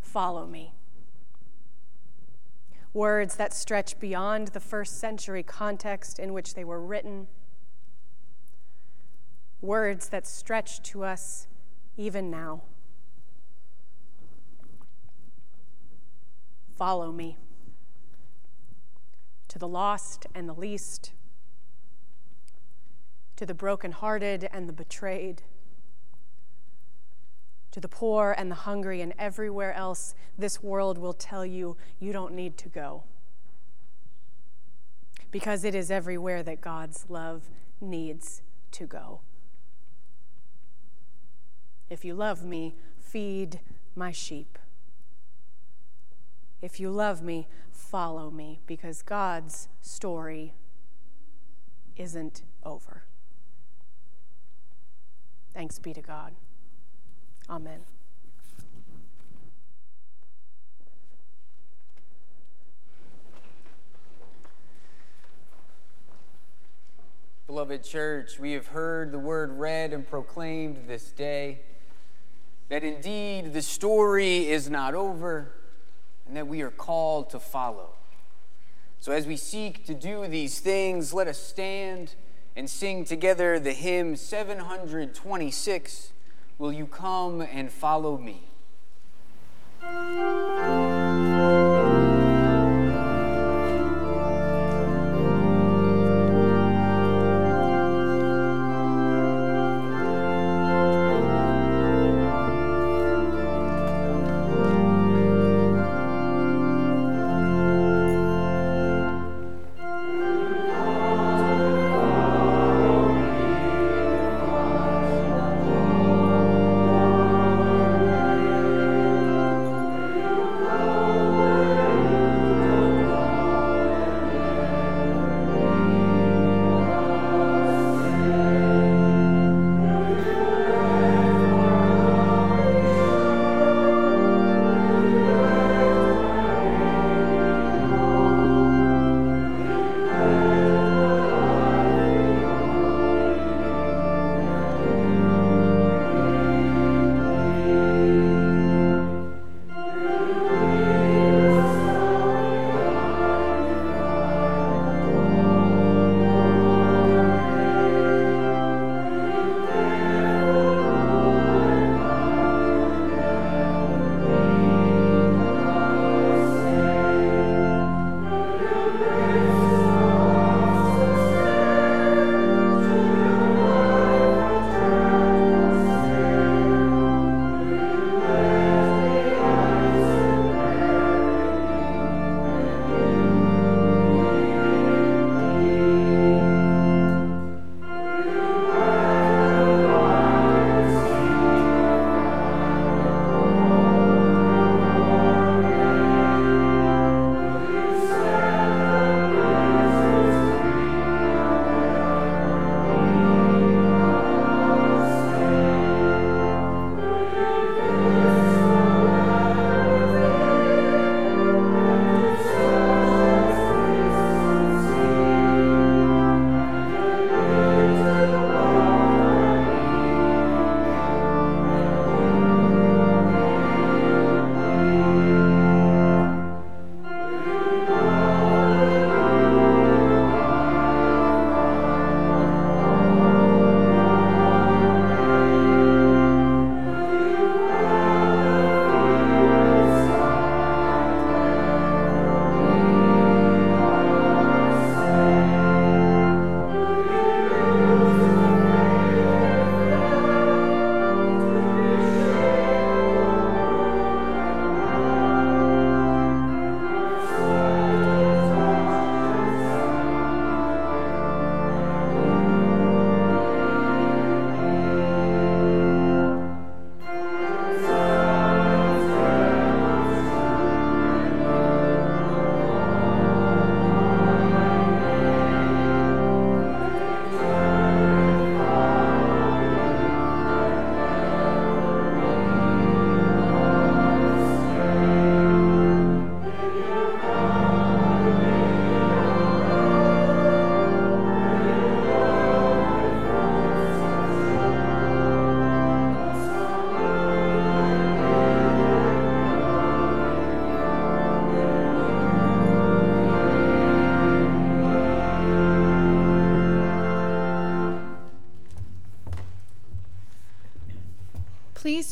[0.00, 0.74] Follow me
[2.94, 7.26] words that stretch beyond the first century context in which they were written,
[9.60, 11.48] words that stretch to us
[11.96, 12.62] even now.
[16.76, 17.36] Follow me
[19.48, 21.12] to the lost and the least,
[23.36, 25.42] to the brokenhearted and the betrayed
[27.74, 32.12] to the poor and the hungry and everywhere else, this world will tell you you
[32.12, 33.02] don't need to go.
[35.32, 39.22] Because it is everywhere that God's love needs to go.
[41.90, 43.58] If you love me, feed
[43.96, 44.56] my sheep.
[46.62, 50.54] If you love me, follow me, because God's story
[51.96, 53.02] isn't over.
[55.54, 56.32] Thanks be to God.
[57.48, 57.80] Amen.
[67.46, 71.60] Beloved church, we have heard the word read and proclaimed this day
[72.68, 75.52] that indeed the story is not over
[76.26, 77.90] and that we are called to follow.
[78.98, 82.16] So, as we seek to do these things, let us stand
[82.56, 86.12] and sing together the hymn 726
[86.56, 88.44] Will you come and follow me?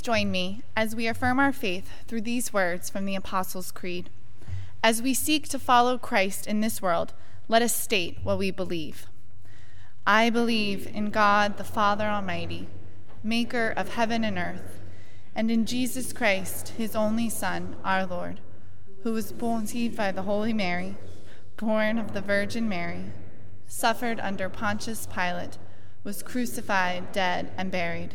[0.02, 4.10] Join me as we affirm our faith through these words from the Apostles' Creed.
[4.82, 7.12] As we seek to follow Christ in this world,
[7.48, 9.06] let us state what we believe.
[10.06, 12.66] I believe in God the Father Almighty,
[13.22, 14.80] maker of heaven and earth,
[15.34, 18.40] and in Jesus Christ, his only Son, our Lord,
[19.04, 20.96] who was conceived by the Holy Mary,
[21.56, 23.04] born of the Virgin Mary,
[23.68, 25.58] suffered under Pontius Pilate,
[26.02, 28.14] was crucified, dead, and buried.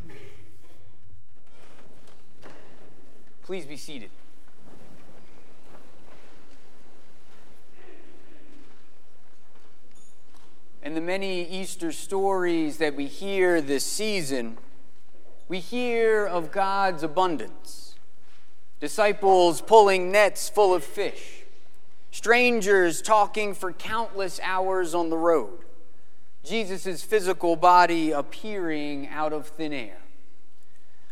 [3.51, 4.09] Please be seated.
[10.81, 14.57] In the many Easter stories that we hear this season,
[15.49, 17.95] we hear of God's abundance.
[18.79, 21.43] Disciples pulling nets full of fish,
[22.09, 25.65] strangers talking for countless hours on the road,
[26.45, 30.00] Jesus' physical body appearing out of thin air.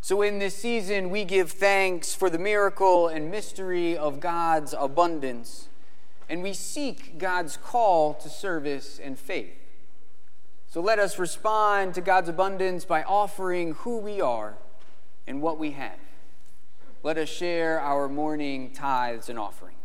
[0.01, 5.67] So, in this season, we give thanks for the miracle and mystery of God's abundance,
[6.29, 9.53] and we seek God's call to service and faith.
[10.67, 14.55] So, let us respond to God's abundance by offering who we are
[15.27, 15.99] and what we have.
[17.03, 19.75] Let us share our morning tithes and offerings.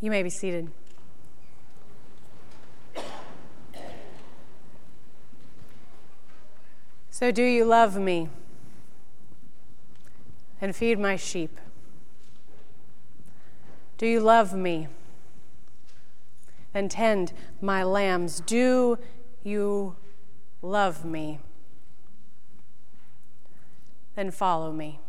[0.00, 0.70] You may be seated.
[7.10, 8.28] So, do you love me
[10.60, 11.58] and feed my sheep?
[13.96, 14.86] Do you love me
[16.72, 18.38] and tend my lambs?
[18.38, 19.00] Do
[19.42, 19.96] you
[20.62, 21.40] love me?
[24.14, 25.00] Then follow me.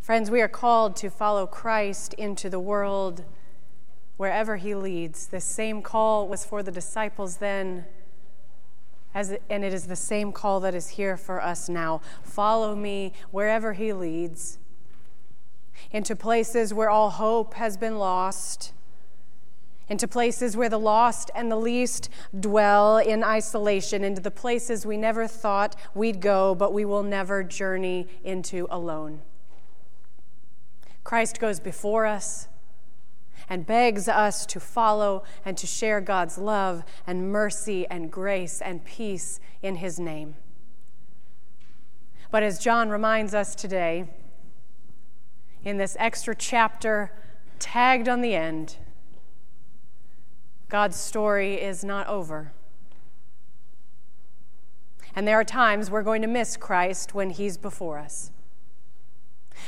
[0.00, 3.24] Friends, we are called to follow Christ into the world
[4.16, 5.26] wherever he leads.
[5.26, 7.84] This same call was for the disciples then,
[9.14, 12.00] as and it is the same call that is here for us now.
[12.22, 14.58] Follow me wherever he leads,
[15.92, 18.72] into places where all hope has been lost
[19.90, 24.96] into places where the lost and the least dwell in isolation, into the places we
[24.96, 29.20] never thought we'd go, but we will never journey into alone.
[31.04, 32.48] Christ goes before us
[33.48, 38.84] and begs us to follow and to share God's love and mercy and grace and
[38.84, 40.36] peace in his name.
[42.30, 44.08] But as John reminds us today,
[45.64, 47.12] in this extra chapter
[47.58, 48.76] tagged on the end,
[50.68, 52.52] God's story is not over.
[55.16, 58.30] And there are times we're going to miss Christ when he's before us.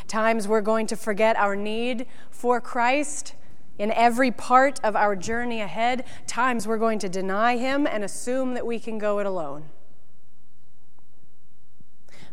[0.08, 3.34] Times we're going to forget our need for Christ
[3.78, 6.04] in every part of our journey ahead.
[6.26, 9.70] Times we're going to deny him and assume that we can go it alone.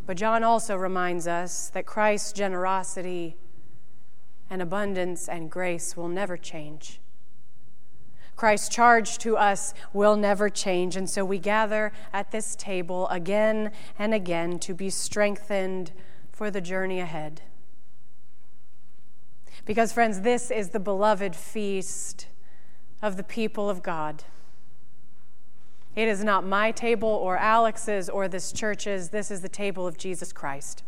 [0.06, 3.36] But John also reminds us that Christ's generosity
[4.48, 7.00] and abundance and grace will never change.
[8.34, 10.96] Christ's charge to us will never change.
[10.96, 15.92] And so we gather at this table again and again to be strengthened
[16.32, 17.42] for the journey ahead.
[19.70, 22.26] Because, friends, this is the beloved feast
[23.00, 24.24] of the people of God.
[25.94, 29.96] It is not my table or Alex's or this church's, this is the table of
[29.96, 30.82] Jesus Christ.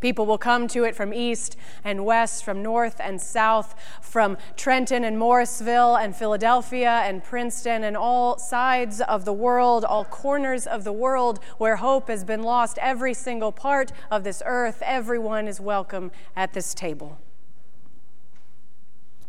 [0.00, 5.02] People will come to it from east and west, from north and south, from Trenton
[5.02, 10.84] and Morrisville and Philadelphia and Princeton and all sides of the world, all corners of
[10.84, 12.76] the world where hope has been lost.
[12.82, 17.18] Every single part of this earth, everyone is welcome at this table.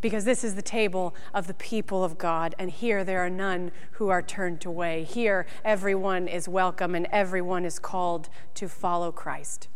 [0.01, 3.71] Because this is the table of the people of God, and here there are none
[3.93, 5.03] who are turned away.
[5.03, 9.67] Here everyone is welcome and everyone is called to follow Christ.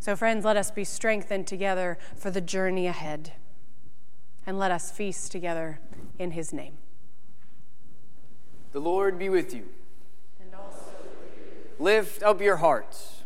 [0.00, 3.32] So, friends, let us be strengthened together for the journey ahead.
[4.46, 5.80] And let us feast together
[6.18, 6.78] in his name.
[8.72, 9.64] The Lord be with you.
[10.40, 10.92] And also
[11.78, 13.22] Lift up your hearts.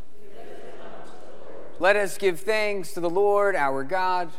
[1.79, 4.31] Let us give thanks to the Lord our God.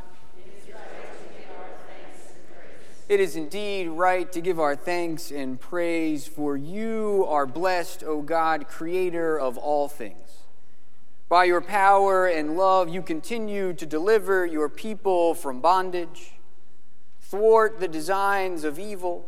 [3.09, 8.21] It is indeed right to give our thanks and praise, for you are blessed, O
[8.21, 10.43] God, creator of all things.
[11.27, 16.35] By your power and love, you continue to deliver your people from bondage,
[17.19, 19.27] thwart the designs of evil,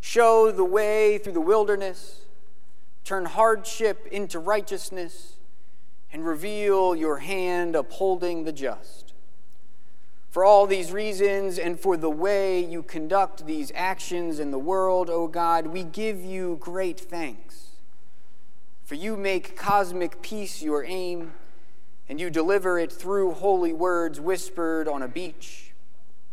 [0.00, 2.22] show the way through the wilderness,
[3.04, 5.34] turn hardship into righteousness,
[6.12, 9.09] and reveal your hand upholding the just.
[10.30, 15.10] For all these reasons and for the way you conduct these actions in the world,
[15.10, 17.70] O God, we give you great thanks.
[18.84, 21.32] For you make cosmic peace your aim,
[22.08, 25.72] and you deliver it through holy words whispered on a beach,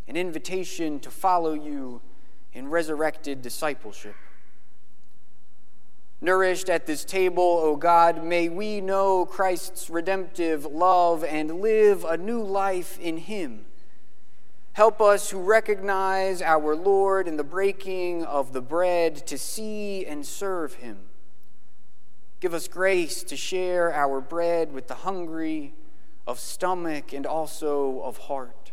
[0.07, 2.01] an invitation to follow you
[2.53, 4.15] in resurrected discipleship.
[6.21, 12.15] Nourished at this table, O God, may we know Christ's redemptive love and live a
[12.15, 13.65] new life in Him.
[14.77, 20.23] Help us who recognize our Lord in the breaking of the bread to see and
[20.23, 20.99] serve Him.
[22.41, 25.73] Give us grace to share our bread with the hungry
[26.27, 28.71] of stomach and also of heart.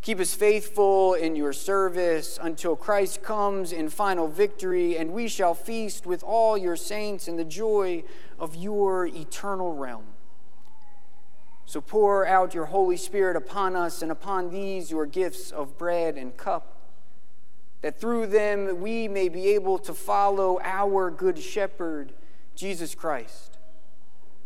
[0.00, 5.52] Keep us faithful in your service until Christ comes in final victory, and we shall
[5.52, 8.04] feast with all your saints in the joy
[8.38, 10.15] of your eternal realm.
[11.66, 16.16] So pour out your Holy Spirit upon us and upon these your gifts of bread
[16.16, 16.76] and cup
[17.82, 22.12] that through them we may be able to follow our good shepherd,
[22.54, 23.58] Jesus Christ,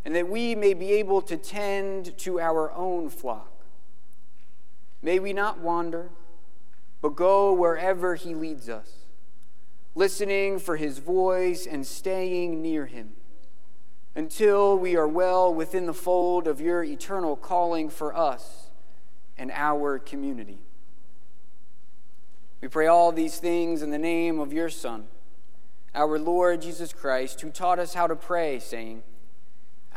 [0.05, 3.65] and that we may be able to tend to our own flock.
[5.03, 6.11] May we not wander,
[7.03, 9.07] but go wherever he leads us,
[9.95, 13.13] listening for his voice and staying near him
[14.15, 18.71] until we are well within the fold of your eternal calling for us
[19.39, 20.59] and our community.
[22.61, 25.07] We pray all these things in the name of your Son,
[25.95, 29.03] our Lord Jesus Christ, who taught us how to pray, saying,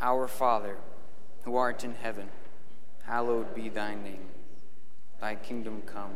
[0.00, 0.78] Our Father,
[1.44, 2.28] who art in heaven,
[3.04, 4.28] hallowed be thy name.
[5.20, 6.12] Thy kingdom come,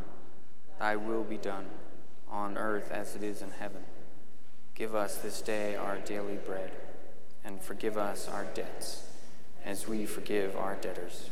[0.78, 1.66] thy will be done,
[2.30, 3.82] on earth as it is in heaven.
[4.74, 6.70] Give us this day our daily bread,
[7.48, 9.04] and forgive us our debts,
[9.64, 11.30] as we forgive our debtors.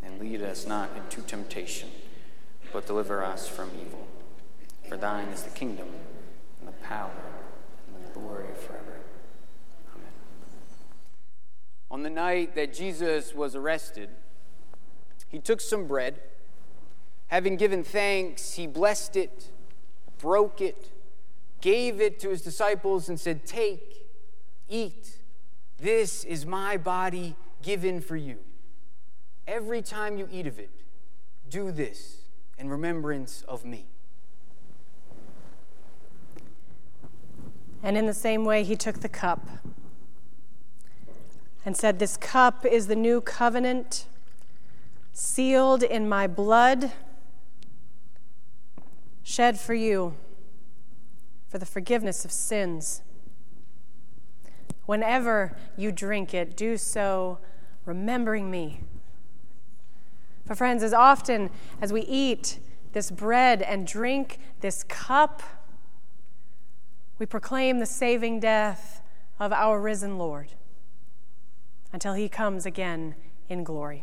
[0.00, 1.90] And lead us not into temptation,
[2.72, 4.06] but deliver us from evil.
[4.88, 5.88] For thine is the kingdom,
[6.60, 7.10] and the power,
[7.88, 9.00] and the glory forever.
[9.92, 10.12] Amen.
[11.90, 14.08] On the night that Jesus was arrested,
[15.28, 16.20] he took some bread.
[17.26, 19.50] Having given thanks, he blessed it,
[20.16, 20.92] broke it,
[21.60, 24.06] gave it to his disciples, and said, Take,
[24.68, 25.16] eat.
[25.80, 28.36] This is my body given for you.
[29.46, 30.70] Every time you eat of it,
[31.48, 32.18] do this
[32.58, 33.86] in remembrance of me.
[37.82, 39.48] And in the same way, he took the cup
[41.64, 44.04] and said, This cup is the new covenant,
[45.14, 46.92] sealed in my blood,
[49.22, 50.14] shed for you
[51.48, 53.00] for the forgiveness of sins.
[54.90, 57.38] Whenever you drink it, do so
[57.84, 58.80] remembering me.
[60.44, 62.58] For, friends, as often as we eat
[62.92, 65.44] this bread and drink this cup,
[67.20, 69.00] we proclaim the saving death
[69.38, 70.48] of our risen Lord
[71.92, 73.14] until he comes again
[73.48, 74.02] in glory.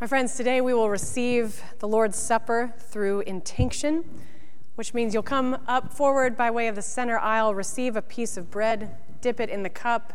[0.00, 4.06] My friends, today we will receive the Lord's Supper through intinction,
[4.80, 8.38] which means you'll come up forward by way of the center aisle, receive a piece
[8.38, 10.14] of bread, dip it in the cup,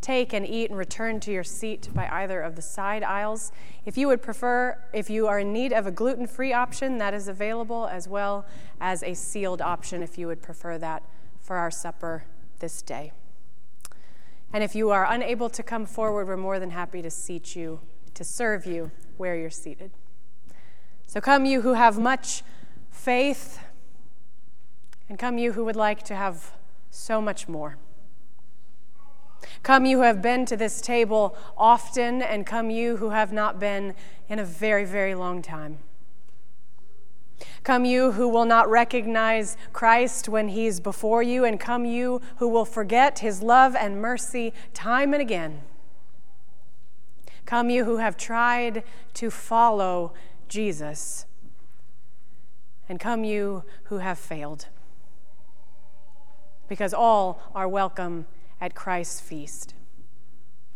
[0.00, 3.52] take and eat and return to your seat by either of the side aisles.
[3.86, 7.14] If you would prefer, if you are in need of a gluten free option, that
[7.14, 8.44] is available, as well
[8.80, 11.04] as a sealed option if you would prefer that
[11.40, 12.24] for our supper
[12.58, 13.12] this day.
[14.52, 17.78] And if you are unable to come forward, we're more than happy to seat you,
[18.14, 19.92] to serve you where you're seated.
[21.06, 22.42] So come, you who have much
[22.90, 23.60] faith,
[25.10, 26.52] and come, you who would like to have
[26.88, 27.76] so much more.
[29.64, 33.58] Come, you who have been to this table often, and come, you who have not
[33.58, 33.94] been
[34.28, 35.78] in a very, very long time.
[37.64, 42.48] Come, you who will not recognize Christ when he's before you, and come, you who
[42.48, 45.62] will forget his love and mercy time and again.
[47.46, 48.84] Come, you who have tried
[49.14, 50.14] to follow
[50.48, 51.26] Jesus,
[52.88, 54.68] and come, you who have failed.
[56.70, 58.26] Because all are welcome
[58.60, 59.74] at Christ's feast.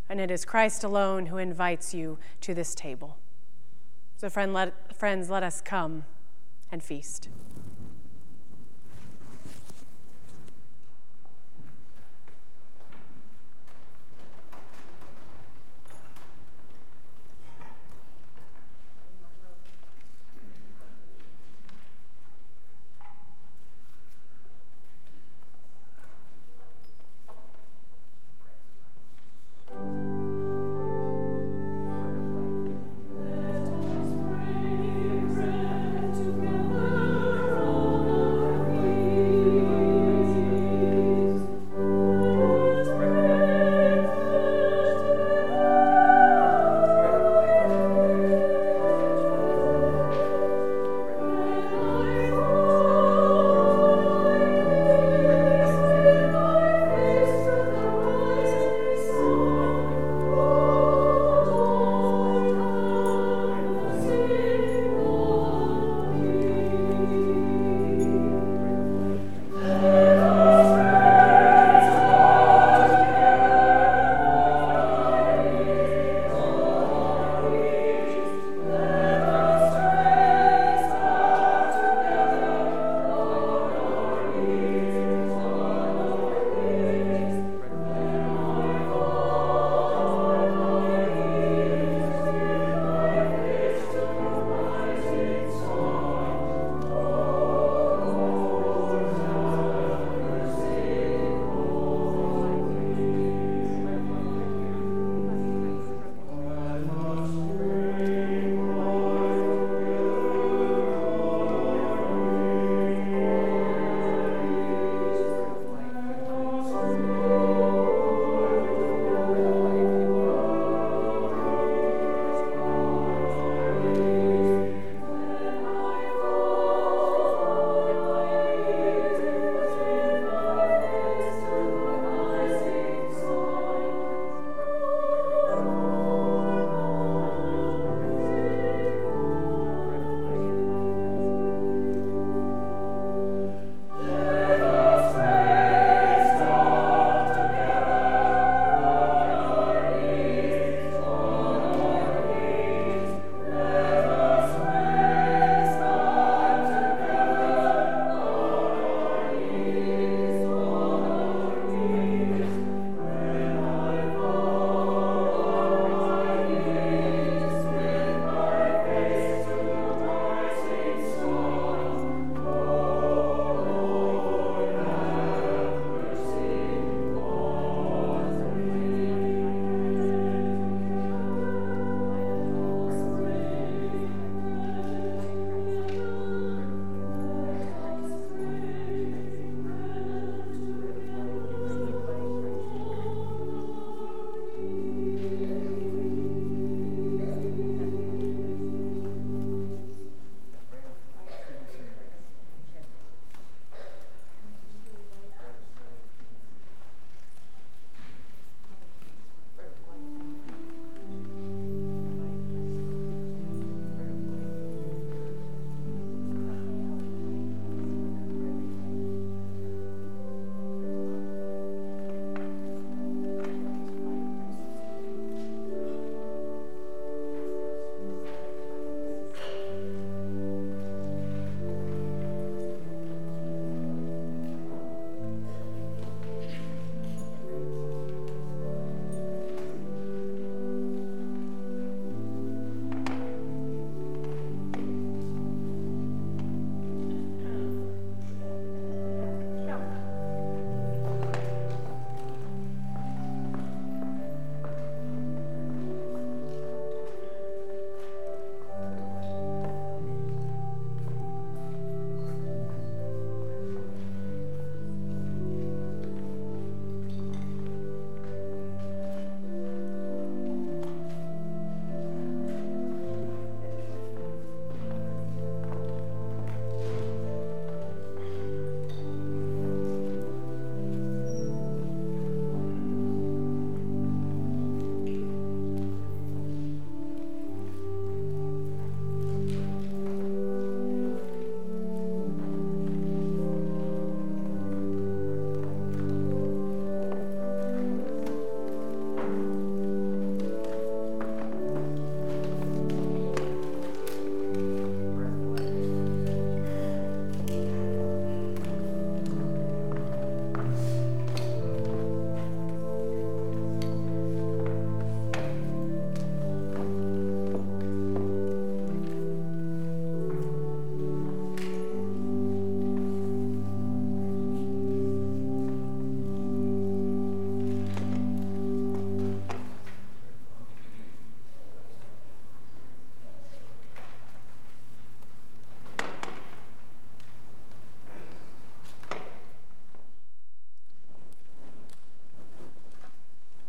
[0.08, 3.16] And it is Christ alone who invites you to this table.
[4.16, 6.04] So, friend, let, friends, let us come
[6.72, 7.28] and feast.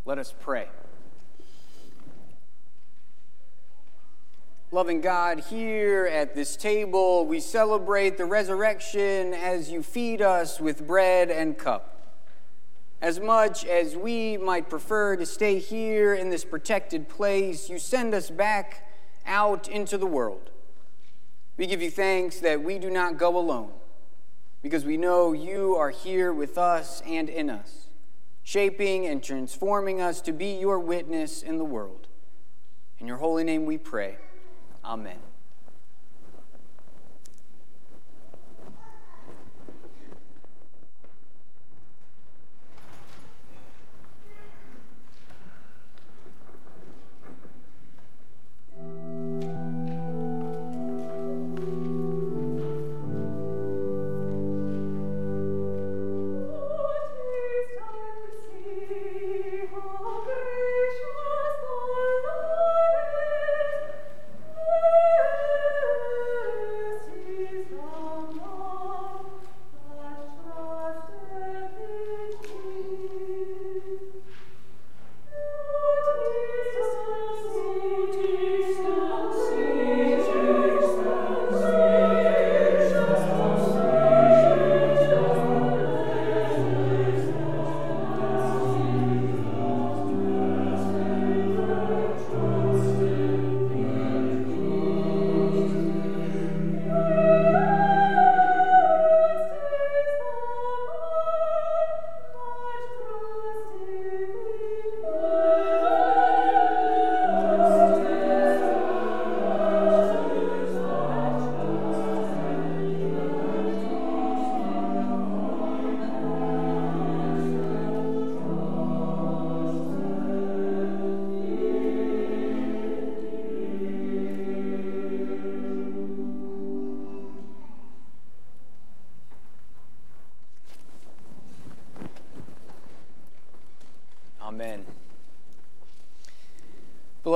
[0.08, 0.68] Let us pray.
[4.72, 10.86] Loving God, here at this table, we celebrate the resurrection as you feed us with
[10.86, 12.20] bread and cup.
[13.01, 18.14] As much as we might prefer to stay here in this protected place, you send
[18.14, 18.88] us back
[19.26, 20.51] out into the world.
[21.58, 23.72] We give you thanks that we do not go alone,
[24.62, 27.88] because we know you are here with us and in us,
[28.45, 32.07] shaping and transforming us to be your witness in the world.
[32.99, 34.17] In your holy name we pray.
[34.85, 35.17] Amen.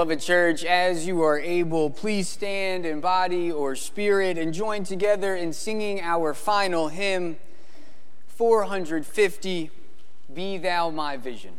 [0.10, 5.36] Beloved church, as you are able, please stand in body or spirit and join together
[5.36, 7.38] in singing our final hymn,
[8.26, 9.70] 450
[10.34, 11.59] Be Thou My Vision.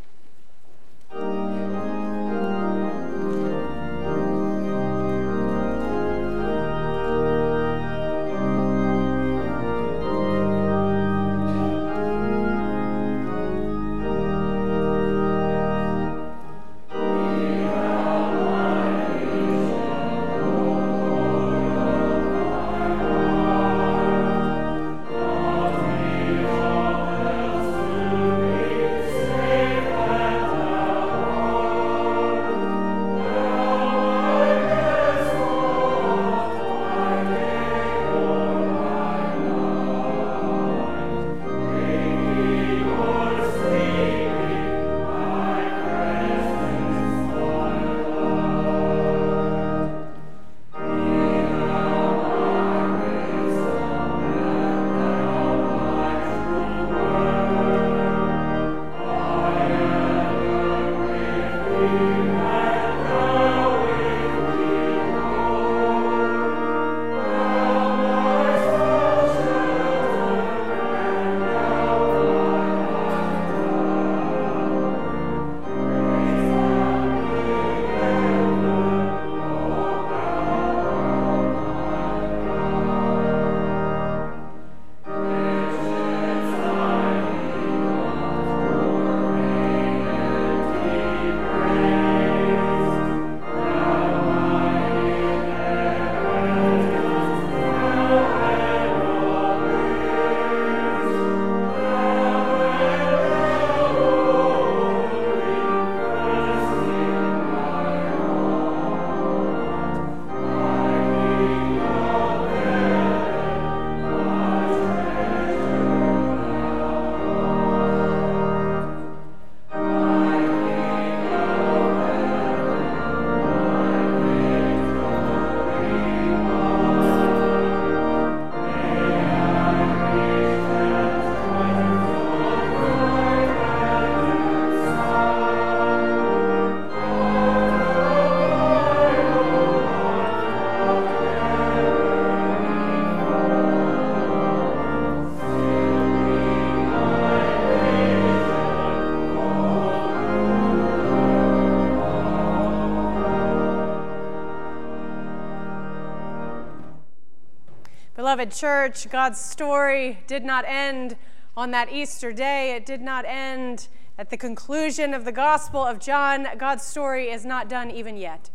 [158.31, 161.17] Beloved church, God's story did not end
[161.57, 162.77] on that Easter day.
[162.77, 166.47] It did not end at the conclusion of the Gospel of John.
[166.57, 168.49] God's story is not done even yet.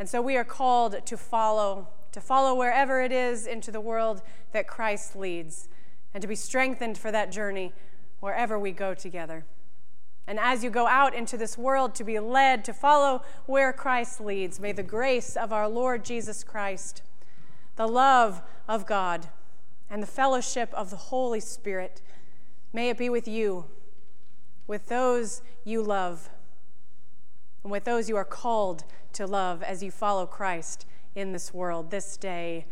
[0.00, 4.22] And so we are called to follow, to follow wherever it is into the world
[4.50, 5.68] that Christ leads,
[6.12, 7.72] and to be strengthened for that journey
[8.18, 9.44] wherever we go together.
[10.26, 14.20] And as you go out into this world to be led to follow where Christ
[14.20, 17.02] leads, may the grace of our Lord Jesus Christ,
[17.76, 19.28] the love of God,
[19.88, 22.02] and the fellowship of the Holy Spirit,
[22.72, 23.66] may it be with you,
[24.66, 26.28] with those you love,
[27.62, 31.90] and with those you are called to love as you follow Christ in this world
[31.90, 32.66] this day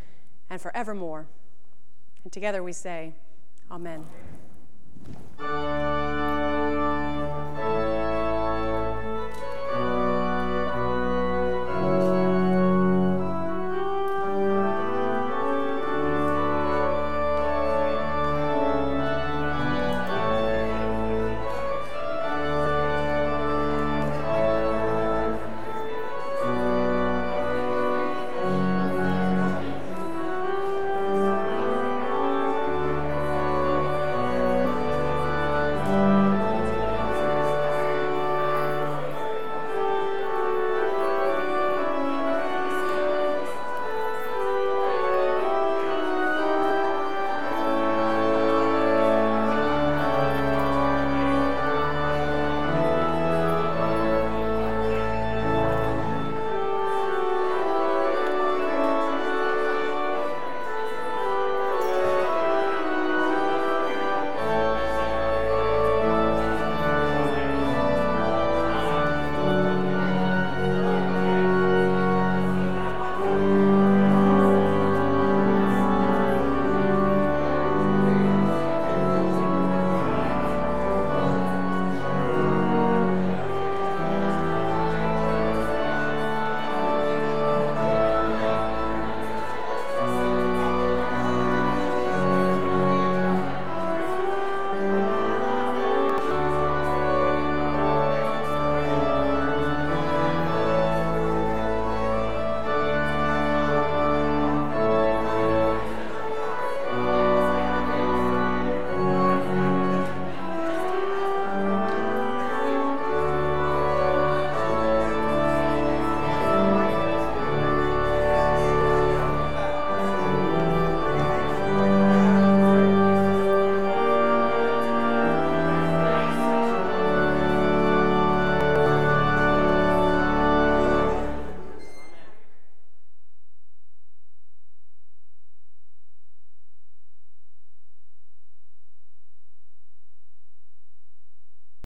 [0.51, 1.27] and forevermore.
[2.23, 3.15] And together we say,
[3.71, 4.07] Amen.